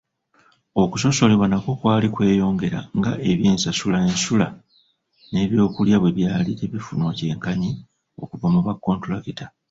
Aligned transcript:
Okusosolebwa 0.81 1.45
nakwo 1.49 1.71
kwali 1.79 2.07
kweyongera 2.13 2.79
nga 2.97 3.11
eby'ensasula, 3.31 3.97
ensula, 4.09 4.47
n'ebyokulya 5.31 5.97
bwe 5.99 6.15
byali 6.17 6.51
tebifunwa 6.59 7.11
kyenkanyi 7.17 7.71
okuva 8.21 8.47
mu 8.53 8.59
bakontulakita. 8.67 9.45